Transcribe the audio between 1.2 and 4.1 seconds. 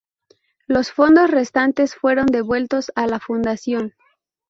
restantes fueron devueltos a la Fundación.